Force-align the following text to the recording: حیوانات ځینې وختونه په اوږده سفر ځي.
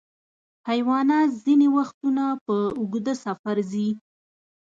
حیوانات 0.69 1.29
ځینې 1.43 1.67
وختونه 1.77 2.23
په 2.45 2.55
اوږده 2.79 3.13
سفر 3.25 3.57
ځي. 3.71 3.89